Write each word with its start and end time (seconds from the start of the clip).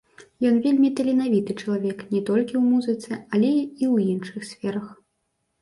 Ян 0.51 0.55
вельмі 0.61 0.89
таленавіты 0.99 1.51
чалавек 1.65 2.01
не 2.15 2.21
толькі 2.29 2.53
ў 2.61 2.63
музыцы, 2.71 3.19
але 3.33 3.53
і 3.81 3.85
ў 3.93 3.95
іншых 4.15 4.49
сферах. 4.55 4.87